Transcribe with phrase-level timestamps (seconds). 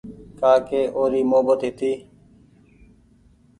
[0.39, 1.91] ڪآ ڪي اوري محبت هيتي